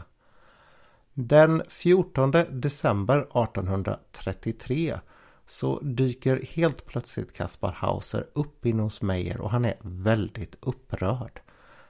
Den 1.14 1.62
14 1.68 2.30
december 2.50 3.18
1833 3.18 4.98
så 5.46 5.80
dyker 5.80 6.42
helt 6.54 6.86
plötsligt 6.86 7.32
Kaspar 7.32 7.72
Hauser 7.72 8.26
upp 8.32 8.66
inne 8.66 8.82
hos 8.82 9.02
Meyer 9.02 9.40
och 9.40 9.50
han 9.50 9.64
är 9.64 9.74
väldigt 9.80 10.56
upprörd. 10.60 11.40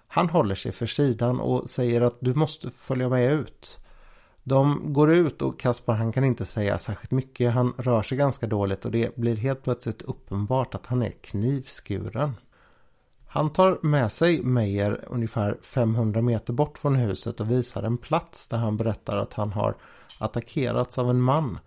Han 0.07 0.29
håller 0.29 0.55
sig 0.55 0.73
för 0.73 0.87
sidan 0.87 1.41
och 1.41 1.71
säger 1.71 2.01
att 2.01 2.17
du 2.21 2.35
måste 2.35 2.71
följa 2.71 3.09
med 3.09 3.33
ut. 3.33 3.84
De 4.47 4.93
går 4.93 5.13
ut 5.13 5.43
och 5.43 5.61
Kaspar 5.61 5.95
han 5.95 6.13
kan 6.13 6.25
inte 6.25 6.45
säga 6.45 6.79
särskilt 6.79 7.11
mycket. 7.11 7.53
Han 7.53 7.75
rör 7.79 8.03
sig 8.03 8.19
ganska 8.19 8.47
dåligt 8.47 8.85
och 8.85 8.91
det 8.91 9.17
blir 9.17 9.37
helt 9.37 9.63
plötsligt 9.63 10.03
uppenbart 10.03 10.75
att 10.75 10.87
han 10.87 11.03
är 11.03 11.11
knivskuren. 11.11 12.33
Han 13.27 13.53
tar 13.53 13.79
med 13.83 14.13
sig 14.13 14.43
Meyer 14.43 15.05
ungefär 15.07 15.59
500 15.63 16.23
meter 16.23 16.53
bort 16.53 16.79
från 16.79 16.95
huset 16.97 17.41
och 17.41 17.51
visar 17.51 17.83
en 17.83 17.99
plats 17.99 18.49
där 18.49 18.59
han 18.59 18.77
berättar 18.77 19.17
att 19.17 19.33
han 19.33 19.53
har 19.53 19.75
attackerats 20.19 20.99
av 20.99 21.11
en 21.11 21.21
man. 21.21 21.59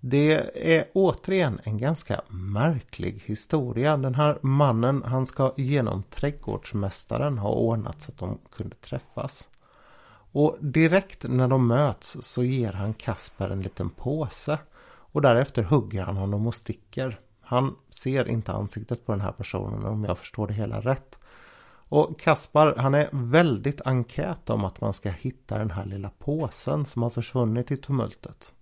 Det 0.00 0.50
är 0.76 0.84
återigen 0.94 1.60
en 1.64 1.78
ganska 1.78 2.20
märklig 2.28 3.22
historia. 3.26 3.96
Den 3.96 4.14
här 4.14 4.38
mannen 4.42 5.02
han 5.06 5.26
ska 5.26 5.52
genom 5.56 6.02
trädgårdsmästaren 6.02 7.38
ha 7.38 7.50
ordnat 7.50 8.00
så 8.00 8.12
att 8.12 8.18
de 8.18 8.38
kunde 8.56 8.76
träffas. 8.76 9.48
Och 10.32 10.56
direkt 10.60 11.24
när 11.28 11.48
de 11.48 11.66
möts 11.66 12.16
så 12.20 12.44
ger 12.44 12.72
han 12.72 12.94
Kasper 12.94 13.50
en 13.50 13.62
liten 13.62 13.90
påse. 13.90 14.58
Och 15.12 15.22
därefter 15.22 15.62
hugger 15.62 16.02
han 16.02 16.16
honom 16.16 16.46
och 16.46 16.54
sticker. 16.54 17.20
Han 17.40 17.76
ser 17.90 18.28
inte 18.28 18.52
ansiktet 18.52 19.06
på 19.06 19.12
den 19.12 19.20
här 19.20 19.32
personen 19.32 19.84
om 19.84 20.04
jag 20.04 20.18
förstår 20.18 20.46
det 20.46 20.54
hela 20.54 20.80
rätt. 20.80 21.18
Och 21.92 22.20
Kaspar 22.20 22.74
han 22.76 22.94
är 22.94 23.08
väldigt 23.12 23.80
enkät 23.80 24.50
om 24.50 24.64
att 24.64 24.80
man 24.80 24.94
ska 24.94 25.10
hitta 25.10 25.58
den 25.58 25.70
här 25.70 25.84
lilla 25.84 26.10
påsen 26.18 26.86
som 26.86 27.02
har 27.02 27.10
försvunnit 27.10 27.70
i 27.70 27.76
tumultet. 27.76 28.52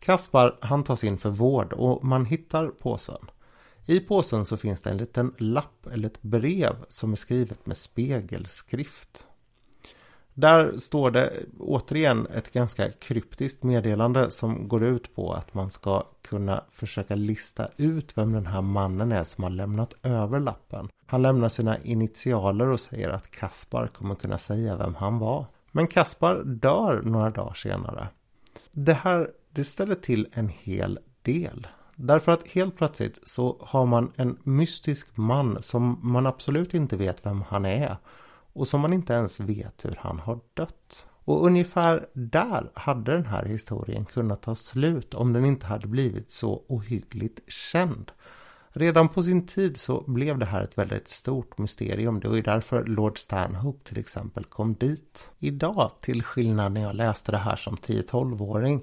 Kaspar 0.00 0.58
han 0.60 0.84
tas 0.84 1.04
in 1.04 1.18
för 1.18 1.30
vård 1.30 1.72
och 1.72 2.04
man 2.04 2.26
hittar 2.26 2.66
påsen. 2.66 3.30
I 3.86 4.00
påsen 4.00 4.46
så 4.46 4.56
finns 4.56 4.82
det 4.82 4.90
en 4.90 4.96
liten 4.96 5.34
lapp 5.38 5.86
eller 5.92 6.08
ett 6.08 6.22
brev 6.22 6.76
som 6.88 7.12
är 7.12 7.16
skrivet 7.16 7.66
med 7.66 7.76
spegelskrift. 7.76 9.26
Där 10.34 10.78
står 10.78 11.10
det 11.10 11.32
återigen 11.58 12.26
ett 12.26 12.52
ganska 12.52 12.90
kryptiskt 12.90 13.62
meddelande 13.62 14.30
som 14.30 14.68
går 14.68 14.84
ut 14.84 15.14
på 15.14 15.32
att 15.32 15.54
man 15.54 15.70
ska 15.70 16.06
kunna 16.22 16.64
försöka 16.70 17.14
lista 17.14 17.68
ut 17.76 18.18
vem 18.18 18.32
den 18.32 18.46
här 18.46 18.62
mannen 18.62 19.12
är 19.12 19.24
som 19.24 19.44
har 19.44 19.50
lämnat 19.50 19.94
över 20.02 20.40
lappen. 20.40 20.88
Han 21.06 21.22
lämnar 21.22 21.48
sina 21.48 21.78
initialer 21.78 22.68
och 22.68 22.80
säger 22.80 23.10
att 23.10 23.30
Kaspar 23.30 23.86
kommer 23.86 24.14
kunna 24.14 24.38
säga 24.38 24.76
vem 24.76 24.94
han 24.94 25.18
var. 25.18 25.46
Men 25.72 25.86
Kaspar 25.86 26.42
dör 26.44 27.02
några 27.04 27.30
dagar 27.30 27.54
senare. 27.54 28.08
Det 28.70 28.92
här 28.92 29.30
det 29.50 29.64
ställer 29.64 29.94
till 29.94 30.28
en 30.32 30.48
hel 30.48 30.98
del. 31.22 31.66
Därför 31.96 32.32
att 32.32 32.48
helt 32.48 32.76
plötsligt 32.76 33.20
så 33.28 33.56
har 33.60 33.86
man 33.86 34.12
en 34.16 34.38
mystisk 34.42 35.16
man 35.16 35.62
som 35.62 35.98
man 36.02 36.26
absolut 36.26 36.74
inte 36.74 36.96
vet 36.96 37.26
vem 37.26 37.42
han 37.48 37.64
är 37.64 37.96
och 38.52 38.68
som 38.68 38.80
man 38.80 38.92
inte 38.92 39.12
ens 39.12 39.40
vet 39.40 39.84
hur 39.84 39.98
han 40.00 40.18
har 40.18 40.40
dött. 40.54 41.06
Och 41.24 41.46
ungefär 41.46 42.08
där 42.12 42.70
hade 42.74 43.12
den 43.12 43.26
här 43.26 43.44
historien 43.44 44.04
kunnat 44.04 44.42
ta 44.42 44.54
slut 44.54 45.14
om 45.14 45.32
den 45.32 45.44
inte 45.44 45.66
hade 45.66 45.86
blivit 45.88 46.32
så 46.32 46.64
ohyggligt 46.68 47.52
känd. 47.52 48.12
Redan 48.74 49.08
på 49.08 49.22
sin 49.22 49.46
tid 49.46 49.76
så 49.76 50.04
blev 50.06 50.38
det 50.38 50.46
här 50.46 50.62
ett 50.62 50.78
väldigt 50.78 51.08
stort 51.08 51.58
mysterium. 51.58 52.20
Det 52.20 52.28
var 52.28 52.36
ju 52.36 52.42
därför 52.42 52.84
Lord 52.84 53.18
Stanhope 53.18 53.88
till 53.88 53.98
exempel 53.98 54.44
kom 54.44 54.74
dit. 54.74 55.30
Idag, 55.38 55.90
till 56.00 56.22
skillnad 56.22 56.72
när 56.72 56.82
jag 56.82 56.94
läste 56.94 57.32
det 57.32 57.38
här 57.38 57.56
som 57.56 57.76
10-12-åring, 57.76 58.82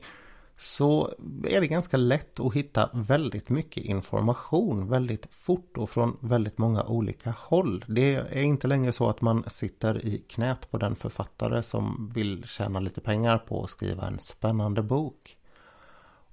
så 0.62 1.14
är 1.44 1.62
det 1.62 1.68
ganska 1.68 1.98
lätt 1.98 2.40
att 2.40 2.54
hitta 2.54 2.90
väldigt 2.94 3.50
mycket 3.50 3.84
information 3.84 4.90
väldigt 4.90 5.28
fort 5.32 5.78
och 5.78 5.90
från 5.90 6.18
väldigt 6.20 6.58
många 6.58 6.84
olika 6.84 7.36
håll. 7.38 7.86
Det 7.88 8.16
är 8.16 8.42
inte 8.42 8.68
längre 8.68 8.92
så 8.92 9.10
att 9.10 9.22
man 9.22 9.44
sitter 9.48 10.06
i 10.06 10.18
knät 10.18 10.72
på 10.72 10.78
den 10.78 10.96
författare 10.96 11.64
som 11.64 12.12
vill 12.14 12.44
tjäna 12.46 12.80
lite 12.80 13.02
pengar 13.02 13.38
på 13.38 13.64
att 13.64 13.70
skriva 13.70 14.08
en 14.08 14.20
spännande 14.20 14.84
bok. 14.84 15.38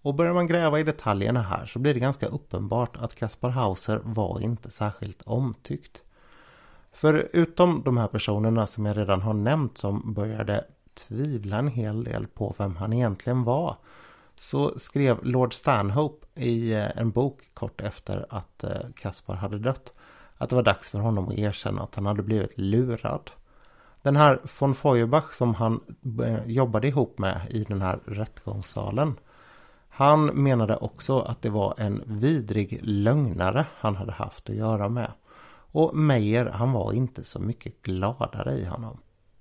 Och 0.02 0.14
börjar 0.14 0.35
man 0.35 0.47
gräva 0.47 0.80
i 0.80 0.83
detaljerna 0.83 1.42
här 1.42 1.66
så 1.66 1.78
blir 1.78 1.95
det 1.95 2.00
ganska 2.00 2.26
uppenbart 2.26 2.97
att 2.97 3.14
Kaspar 3.14 3.50
Hauser 3.50 4.00
var 4.04 4.40
inte 4.40 4.71
särskilt 4.71 5.23
omtyckt. 5.23 6.02
Förutom 6.92 7.83
de 7.85 7.97
här 7.97 8.09
personerna 8.09 8.66
som 8.66 8.87
jag 8.87 8.97
redan 8.97 9.23
har 9.23 9.35
nämnt 9.35 9.78
som 9.78 10.14
började 10.14 10.64
tvivla 10.95 11.59
en 11.59 11.68
hel 11.68 12.04
del 12.04 12.26
på 12.26 12.54
vem 12.59 12.76
han 12.76 12.92
egentligen 12.92 13.45
var 13.45 13.76
så 14.38 14.78
skrev 14.78 15.25
Lord 15.25 15.55
Stanhope 15.55 16.26
i 16.35 16.73
eh, 16.73 16.99
en 16.99 17.11
bok 17.11 17.40
kort 17.55 17.81
efter 17.81 18.26
att 18.31 18.64
eh, 18.64 18.81
Kaspar 18.97 19.35
hade 19.35 19.59
dött 19.59 19.93
att 20.37 20.49
det 20.50 20.57
var 20.57 20.62
dags 20.62 20.90
för 20.90 20.99
honom 20.99 21.28
att 21.28 21.38
erkänna 21.38 21.83
att 21.83 21.95
han 21.95 22.07
hade 22.07 22.23
blivit 22.23 22.59
lurad. 22.59 23.31
Den 24.02 24.16
här 24.16 24.40
von 24.59 24.75
Feuerbach 24.75 25.33
som 25.33 25.55
han 25.55 25.81
eh, 26.25 26.47
jobbade 26.47 26.88
ihop 26.88 27.19
med 27.19 27.40
i 27.50 27.64
den 27.64 27.83
här 27.83 28.00
rättegångssalen 28.07 29.14
han 29.97 30.26
menade 30.26 30.76
också 30.76 31.21
att 31.21 31.43
det 31.43 31.50
var 31.50 31.75
en 31.76 32.02
vidrig 32.07 32.81
lögnare 32.83 33.66
han 33.78 33.97
hade 33.97 34.12
haft 34.12 34.50
att 34.50 34.57
göra 34.57 34.88
med. 34.88 35.12
Och 35.73 35.97
Meyer 35.97 36.47
han 36.47 36.73
var 36.73 36.93
inte 36.93 37.25
så 37.25 37.40
mycket 37.40 37.83
gladare 37.83 38.55
i 38.55 38.64
honom. 38.64 38.99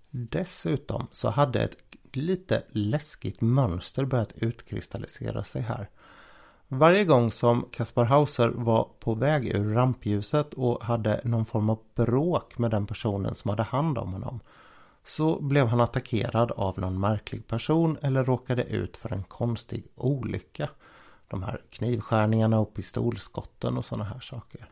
Dessutom 0.10 1.08
så 1.12 1.30
hade 1.30 1.64
ett 1.64 1.85
lite 2.16 2.64
läskigt 2.70 3.42
mönster 3.42 4.06
börjat 4.06 4.34
utkristallisera 4.36 5.44
sig 5.44 5.62
här. 5.62 5.90
Varje 6.68 7.06
gång 7.06 7.32
som 7.32 7.70
Kaspar 7.72 8.06
Hauser 8.06 8.50
var 8.50 8.90
på 9.00 9.14
väg 9.14 9.48
ur 9.48 9.74
rampljuset 9.74 10.54
och 10.54 10.84
hade 10.84 11.22
någon 11.24 11.46
form 11.46 11.70
av 11.70 11.80
bråk 11.96 12.58
med 12.58 12.72
den 12.72 12.88
personen 12.88 13.36
som 13.36 13.50
hade 13.50 13.64
hand 13.64 13.98
om 13.98 14.14
honom 14.14 14.40
så 15.04 15.42
blev 15.42 15.68
han 15.68 15.82
attackerad 15.82 16.52
av 16.52 16.80
någon 16.80 17.00
märklig 17.00 17.48
person 17.48 17.98
eller 18.02 18.26
råkade 18.26 18.64
ut 18.64 18.98
för 18.98 19.14
en 19.14 19.24
konstig 19.24 19.88
olycka. 19.96 20.70
De 21.28 21.44
här 21.44 21.62
knivskärningarna 21.70 22.60
och 22.60 22.74
pistolskotten 22.74 23.78
och 23.78 23.86
sådana 23.86 24.06
här 24.06 24.20
saker. 24.20 24.70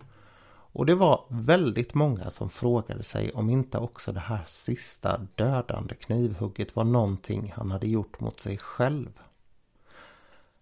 Och 0.74 0.86
det 0.86 0.96
var 0.96 1.26
väldigt 1.28 1.94
många 1.94 2.30
som 2.30 2.50
frågade 2.50 3.04
sig 3.04 3.32
om 3.32 3.50
inte 3.50 3.78
också 3.78 4.12
det 4.12 4.20
här 4.20 4.44
sista 4.48 5.22
dödande 5.36 5.96
knivhugget 5.96 6.76
var 6.76 6.84
någonting 6.84 7.54
han 7.56 7.72
hade 7.72 7.88
gjort 7.88 8.20
mot 8.20 8.40
sig 8.40 8.58
själv. 8.58 9.20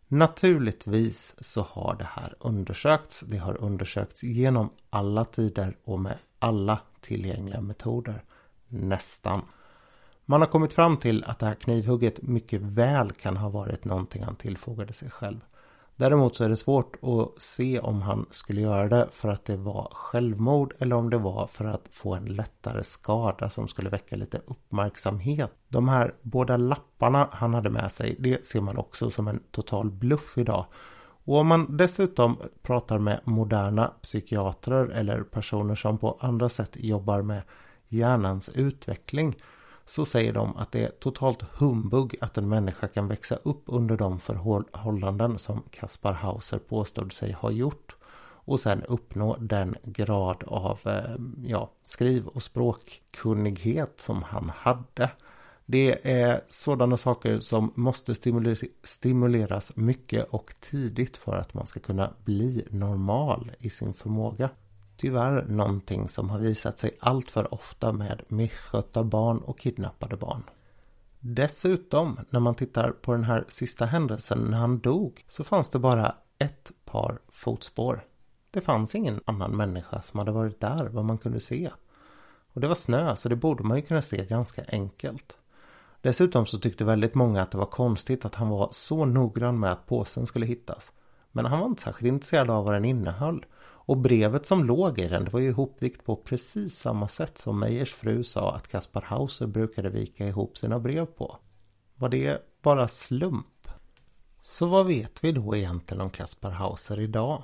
Naturligtvis 0.08 1.36
så 1.39 1.62
har 1.62 1.96
det 1.96 2.10
här 2.10 2.36
undersökts. 2.39 3.22
Det 3.22 3.38
har 3.38 3.62
undersökts 3.62 4.24
genom 4.24 4.70
alla 4.89 5.25
tider 5.25 5.77
och 5.84 6.00
med 6.00 6.18
alla 6.39 6.80
tillgängliga 7.01 7.62
metoder. 7.62 8.24
Nästan. 8.68 9.41
Man 10.25 10.41
har 10.41 10.48
kommit 10.48 10.74
fram 10.74 10.98
till 10.98 11.24
att 11.24 11.39
det 11.39 11.46
här 11.46 11.56
knivhugget 11.56 12.22
mycket 12.22 12.62
väl 12.62 13.12
kan 13.12 13.38
ha 13.38 13.50
varit 13.50 13.86
någonting 13.86 14.24
han 14.24 14.36
tillfogade 14.36 14.94
sig 14.94 15.10
själv. 15.10 15.39
Däremot 16.01 16.36
så 16.36 16.43
är 16.43 16.50
det 16.50 16.58
svårt 16.58 16.96
att 17.03 17.41
se 17.41 17.79
om 17.79 18.01
han 18.01 18.25
skulle 18.31 18.62
göra 18.62 18.88
det 18.88 19.08
för 19.12 19.29
att 19.29 19.46
det 19.46 19.58
var 19.58 19.89
självmord 19.93 20.74
eller 20.79 20.96
om 20.96 21.10
det 21.10 21.17
var 21.17 21.48
för 21.48 21.65
att 21.65 21.88
få 21.91 22.13
en 22.13 22.25
lättare 22.25 22.84
skada 22.84 23.50
som 23.50 23.67
skulle 23.67 23.89
väcka 23.89 24.15
lite 24.15 24.41
uppmärksamhet. 24.48 25.51
De 25.67 25.89
här 25.89 26.13
båda 26.22 26.58
lapparna 26.58 27.29
han 27.31 27.53
hade 27.53 27.70
med 27.70 27.91
sig, 27.91 28.15
det 28.20 28.46
ser 28.46 28.62
man 28.62 28.77
också 28.77 29.10
som 29.10 29.27
en 29.27 29.43
total 29.51 29.91
bluff 29.91 30.38
idag. 30.38 30.65
Och 31.25 31.38
om 31.38 31.48
man 31.48 31.77
dessutom 31.77 32.38
pratar 32.62 33.00
med 33.00 33.20
moderna 33.24 33.93
psykiatrer 34.01 34.88
eller 34.88 35.24
personer 35.24 35.75
som 35.75 35.98
på 35.98 36.17
andra 36.20 36.50
sätt 36.50 36.77
jobbar 36.79 37.22
med 37.22 37.41
hjärnans 37.88 38.50
utveckling 38.50 39.36
så 39.86 40.06
säger 40.06 40.34
de 40.34 40.58
att 40.58 40.72
det 40.72 40.86
är 40.86 40.90
totalt 40.90 41.42
humbug 41.42 42.16
att 42.22 42.38
en 42.38 42.50
människa 42.50 42.88
kan 42.88 43.08
växa 43.08 43.36
upp 43.36 43.64
under 43.66 43.98
de 43.98 44.20
förhållanden 44.20 45.40
som 45.40 45.64
Kaspar 45.72 46.14
Hauser 46.14 46.60
påstod 46.60 47.14
sig 47.14 47.32
ha 47.32 47.51
gjort 47.51 47.96
och 48.44 48.60
sen 48.60 48.84
uppnå 48.84 49.38
den 49.40 49.75
grad 49.84 50.44
av 50.48 50.79
eh, 50.86 51.16
ja, 51.46 51.72
skriv 51.84 52.27
och 52.27 52.44
språkkunnighet 52.44 53.94
som 54.00 54.24
han 54.24 54.51
hade. 54.55 55.10
Det 55.66 56.12
är 56.12 56.42
sådana 56.48 56.98
saker 56.98 57.40
som 57.40 57.74
måste 57.75 58.16
stimuleras 58.84 59.75
mycket 59.75 60.27
och 60.29 60.53
tidigt 60.60 61.18
för 61.18 61.36
att 61.36 61.53
man 61.53 61.68
ska 61.68 61.79
kunna 61.79 62.14
bli 62.24 62.68
normal 62.70 63.51
i 63.60 63.70
sin 63.70 63.94
förmåga 63.94 64.50
tyvärr 65.01 65.46
någonting 65.48 66.09
som 66.09 66.29
har 66.29 66.40
visat 66.40 66.79
sig 66.79 66.98
alltför 67.00 67.53
ofta 67.53 67.92
med 67.92 68.22
misskötta 68.27 69.03
barn 69.03 69.37
och 69.37 69.59
kidnappade 69.59 70.18
barn. 70.18 70.44
Dessutom, 71.20 72.20
när 72.29 72.40
man 72.40 72.55
tittar 72.55 72.92
på 72.92 73.11
den 73.11 73.24
här 73.24 73.46
sista 73.48 73.85
händelsen 73.85 74.40
när 74.40 74.57
han 74.57 74.79
dog, 74.79 75.25
så 75.27 75.44
fanns 75.44 75.70
det 75.70 75.79
bara 75.79 76.16
ett 76.40 76.72
par 76.85 77.20
fotspår. 77.29 78.05
Det 78.51 78.61
fanns 78.61 78.96
ingen 78.96 79.22
annan 79.25 79.57
människa 79.57 80.01
som 80.01 80.20
hade 80.20 80.31
varit 80.31 80.59
där 80.59 80.85
vad 80.85 81.05
man 81.05 81.18
kunde 81.18 81.40
se. 81.40 81.72
Och 82.53 82.61
det 82.61 82.68
var 82.68 82.75
snö, 82.75 83.16
så 83.16 83.29
det 83.29 83.35
borde 83.35 83.64
man 83.64 83.77
ju 83.77 83.83
kunna 83.83 84.01
se 84.01 84.25
ganska 84.25 84.64
enkelt. 84.68 85.37
Dessutom 86.01 86.46
så 86.46 86.59
tyckte 86.59 86.85
väldigt 86.85 87.16
många 87.16 87.42
att 87.42 87.51
det 87.51 87.57
var 87.57 87.66
konstigt 87.66 88.25
att 88.25 88.35
han 88.35 88.50
var 88.50 88.70
så 88.72 89.05
noggrann 89.05 89.59
med 89.59 89.72
att 89.72 89.85
påsen 89.85 90.27
skulle 90.27 90.46
hittas. 90.46 90.92
Men 91.31 91.46
han 91.46 91.59
var 91.59 91.68
inte 91.68 91.81
särskilt 91.81 92.07
intresserad 92.07 92.50
av 92.50 92.66
vad 92.66 92.74
den 92.74 92.85
innehöll. 92.85 93.46
Och 93.92 93.98
brevet 93.98 94.46
som 94.46 94.64
låg 94.64 95.00
i 95.00 95.08
den 95.08 95.25
det 95.25 95.32
var 95.32 95.40
ju 95.40 95.50
ihopvikt 95.50 96.06
på 96.06 96.16
precis 96.16 96.77
samma 96.77 97.08
sätt 97.08 97.38
som 97.38 97.60
Meyers 97.60 97.94
fru 97.94 98.24
sa 98.24 98.56
att 98.56 98.68
Kaspar 98.68 99.01
Hauser 99.01 99.48
brukade 99.48 99.90
vika 99.90 100.27
ihop 100.27 100.58
sina 100.58 100.80
brev 100.80 101.06
på. 101.06 101.38
Var 101.96 102.10
det 102.10 102.42
bara 102.62 102.88
slump? 102.88 103.68
Så 104.42 104.68
vad 104.68 104.88
vet 104.88 105.24
vi 105.24 105.32
då 105.32 105.56
egentligen 105.56 106.01
om 106.01 106.10
Kaspar 106.10 106.51
Hauser 106.51 107.01
idag? 107.01 107.44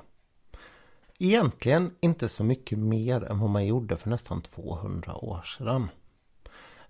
Egentligen 1.20 1.92
inte 2.00 2.30
så 2.30 2.44
mycket 2.44 2.80
mer 2.80 3.24
än 3.24 3.40
vad 3.40 3.50
man 3.50 3.66
gjorde 3.66 3.98
för 3.98 4.10
nästan 4.10 4.42
200 4.42 5.16
år 5.16 5.42
sedan. 5.42 5.90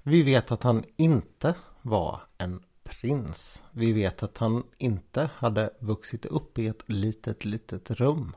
Vi 0.03 0.23
vet 0.23 0.51
att 0.51 0.63
han 0.63 0.83
inte 0.95 1.55
var 1.81 2.21
en 2.37 2.63
prins. 2.83 3.63
Vi 3.71 3.93
vet 3.93 4.23
att 4.23 4.37
han 4.37 4.63
inte 4.77 5.29
hade 5.35 5.69
vuxit 5.79 6.25
upp 6.25 6.59
i 6.59 6.67
ett 6.67 6.89
litet, 6.89 7.45
litet 7.45 7.91
rum. 7.91 8.35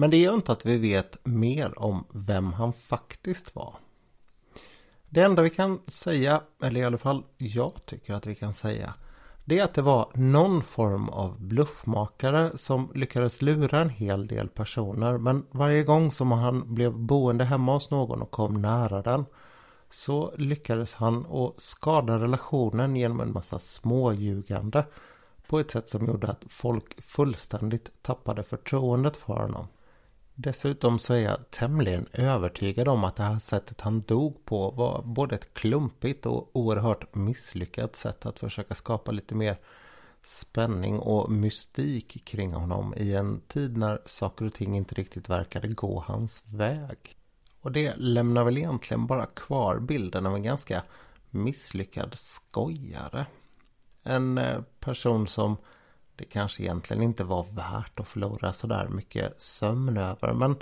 Men 0.00 0.10
det 0.10 0.16
gör 0.16 0.34
inte 0.34 0.52
att 0.52 0.66
vi 0.66 0.78
vet 0.78 1.18
mer 1.24 1.78
om 1.78 2.04
vem 2.12 2.52
han 2.52 2.72
faktiskt 2.72 3.54
var. 3.54 3.74
Det 5.08 5.22
enda 5.22 5.42
vi 5.42 5.50
kan 5.50 5.80
säga, 5.86 6.42
eller 6.62 6.80
i 6.80 6.84
alla 6.84 6.98
fall 6.98 7.22
jag 7.38 7.86
tycker 7.86 8.14
att 8.14 8.26
vi 8.26 8.34
kan 8.34 8.54
säga, 8.54 8.94
det 9.44 9.58
är 9.58 9.64
att 9.64 9.74
det 9.74 9.82
var 9.82 10.08
någon 10.14 10.62
form 10.62 11.08
av 11.08 11.40
bluffmakare 11.40 12.58
som 12.58 12.90
lyckades 12.94 13.42
lura 13.42 13.80
en 13.80 13.90
hel 13.90 14.26
del 14.26 14.48
personer. 14.48 15.18
Men 15.18 15.46
varje 15.50 15.82
gång 15.82 16.12
som 16.12 16.32
han 16.32 16.74
blev 16.74 16.92
boende 16.92 17.44
hemma 17.44 17.72
hos 17.72 17.90
någon 17.90 18.22
och 18.22 18.30
kom 18.30 18.62
nära 18.62 19.02
den 19.02 19.24
så 19.90 20.34
lyckades 20.36 20.94
han 20.94 21.26
att 21.26 21.62
skada 21.62 22.18
relationen 22.18 22.96
genom 22.96 23.20
en 23.20 23.32
massa 23.32 23.58
småljugande 23.58 24.84
på 25.48 25.58
ett 25.58 25.70
sätt 25.70 25.88
som 25.88 26.06
gjorde 26.06 26.26
att 26.26 26.44
folk 26.48 27.02
fullständigt 27.02 28.02
tappade 28.02 28.42
förtroendet 28.42 29.16
för 29.16 29.36
honom. 29.36 29.66
Dessutom 30.40 30.98
så 30.98 31.14
är 31.14 31.18
jag 31.18 31.50
tämligen 31.50 32.06
övertygad 32.12 32.88
om 32.88 33.04
att 33.04 33.16
det 33.16 33.22
här 33.22 33.38
sättet 33.38 33.80
han 33.80 34.00
dog 34.00 34.44
på 34.44 34.70
var 34.70 35.02
både 35.02 35.34
ett 35.34 35.54
klumpigt 35.54 36.26
och 36.26 36.50
oerhört 36.52 37.14
misslyckat 37.14 37.96
sätt 37.96 38.26
att 38.26 38.38
försöka 38.38 38.74
skapa 38.74 39.12
lite 39.12 39.34
mer 39.34 39.56
spänning 40.22 40.98
och 40.98 41.30
mystik 41.30 42.24
kring 42.24 42.52
honom 42.52 42.94
i 42.96 43.14
en 43.14 43.40
tid 43.40 43.76
när 43.76 44.02
saker 44.06 44.46
och 44.46 44.54
ting 44.54 44.76
inte 44.76 44.94
riktigt 44.94 45.28
verkade 45.28 45.68
gå 45.68 46.04
hans 46.06 46.42
väg. 46.46 47.16
Och 47.60 47.72
det 47.72 47.96
lämnar 47.96 48.44
väl 48.44 48.58
egentligen 48.58 49.06
bara 49.06 49.26
kvar 49.26 49.78
bilden 49.78 50.26
av 50.26 50.34
en 50.34 50.42
ganska 50.42 50.82
misslyckad 51.30 52.14
skojare. 52.18 53.26
En 54.02 54.38
eh, 54.38 54.60
person 54.80 55.26
som 55.26 55.56
det 56.18 56.24
kanske 56.24 56.62
egentligen 56.62 57.02
inte 57.02 57.24
var 57.24 57.46
värt 57.50 58.00
att 58.00 58.08
förlora 58.08 58.52
sådär 58.52 58.88
mycket 58.88 59.40
sömn 59.42 59.96
över. 59.96 60.32
Men 60.32 60.56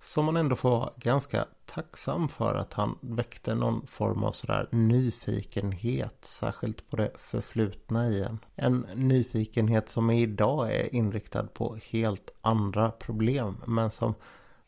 som 0.00 0.24
man 0.24 0.36
ändå 0.36 0.56
får 0.56 0.70
vara 0.70 0.90
ganska 0.96 1.46
tacksam 1.66 2.28
för 2.28 2.54
att 2.54 2.72
han 2.72 2.98
väckte 3.00 3.54
någon 3.54 3.86
form 3.86 4.24
av 4.24 4.32
sådär 4.32 4.68
nyfikenhet. 4.70 6.18
Särskilt 6.20 6.90
på 6.90 6.96
det 6.96 7.10
förflutna 7.18 8.08
i 8.08 8.22
en. 8.22 8.38
En 8.54 8.86
nyfikenhet 8.94 9.88
som 9.88 10.10
idag 10.10 10.74
är 10.74 10.94
inriktad 10.94 11.46
på 11.46 11.78
helt 11.90 12.30
andra 12.40 12.90
problem. 12.90 13.62
Men 13.66 13.90
som 13.90 14.14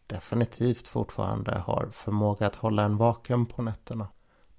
definitivt 0.06 0.88
fortfarande 0.88 1.58
har 1.58 1.88
förmåga 1.92 2.46
att 2.46 2.56
hålla 2.56 2.82
en 2.82 2.96
vaken 2.96 3.46
på 3.46 3.62
nätterna. 3.62 4.08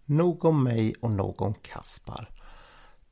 Nog 0.06 0.46
om 0.46 0.64
mig 0.64 0.96
och 1.02 1.12
nog 1.12 1.42
om 1.42 1.54
Kaspar. 1.54 2.30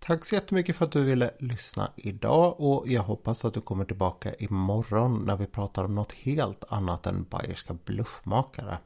Tack 0.08 0.26
så 0.26 0.36
jättemycket 0.36 0.76
för 0.76 0.86
att 0.86 0.91
du 0.91 1.04
ville 1.04 1.32
lyssna 1.39 1.91
idag 1.96 2.60
och 2.60 2.88
jag 2.88 3.04
hoppas 3.04 3.46
att 3.46 3.54
du 3.54 3.62
kommer 3.62 3.86
tillbaka 3.86 4.34
imorgon 4.34 5.26
när 5.26 5.38
vi 5.38 5.46
pratar 5.46 5.84
om 5.84 5.96
något 5.96 6.12
helt 6.12 6.63
annat 6.70 7.06
än 7.06 7.24
bayerska 7.24 7.78
bluffmakare. 7.86 8.78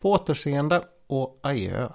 På 0.00 0.12
återseende 0.12 0.84
och 1.06 1.40
adjö. 1.42 1.88